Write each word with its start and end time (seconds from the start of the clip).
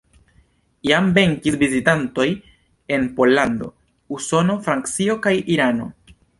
Jam 0.91 1.11
venis 1.17 1.57
vizitantoj 1.63 2.27
el 2.97 3.07
Pollando, 3.21 3.71
Usono, 4.19 4.59
Francio 4.69 5.21
kaj 5.29 5.39
Irano. 5.59 5.91